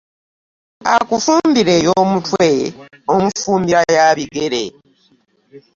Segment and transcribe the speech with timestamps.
[0.95, 2.47] Akufumbira ey'omutwe
[3.13, 4.63] omufumbira yabigere.